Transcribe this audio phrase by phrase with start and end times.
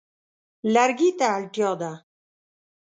[0.73, 1.91] لرګي ته اړتیا ده.